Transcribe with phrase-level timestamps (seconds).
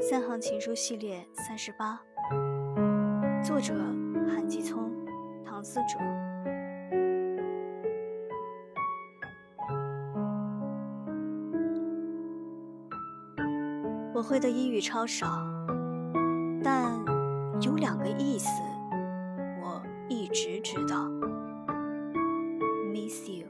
[0.00, 2.00] 三行情书系列三十八
[3.44, 3.74] 作者
[4.28, 4.90] 韩继聪
[5.44, 5.98] 唐思哲。
[14.14, 15.26] 我会的英语超少
[16.64, 16.92] 但
[17.60, 18.48] 有两个意思
[19.62, 21.08] 我一直知道。
[22.92, 23.47] Miss you